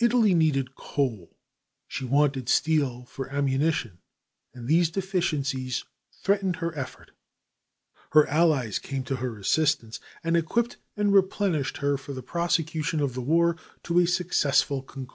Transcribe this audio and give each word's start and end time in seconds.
Italy 0.00 0.34
needed 0.34 0.74
coal, 0.74 1.34
she 1.88 2.04
wanted 2.04 2.50
steel 2.50 3.06
for 3.06 3.30
ammunition, 3.30 4.00
and 4.52 4.68
these 4.68 4.90
deficiencies 4.90 5.84
threatened 6.22 6.56
her 6.56 6.76
effort. 6.76 7.12
Her 8.10 8.26
allies 8.26 8.78
came 8.78 9.02
to 9.04 9.16
her 9.16 9.38
assistance, 9.38 9.98
and 10.22 10.36
equipped 10.36 10.76
and 10.94 11.14
replenished 11.14 11.78
her 11.78 11.96
for 11.96 12.12
the 12.12 12.22
prosecution 12.22 13.00
of 13.00 13.14
the 13.14 13.22
war 13.22 13.56
to 13.84 13.98
a 13.98 14.06
successful 14.06 14.82
conclusion. 14.82 15.10